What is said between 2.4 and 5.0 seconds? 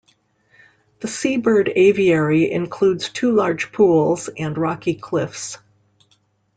includes two large pools and rocky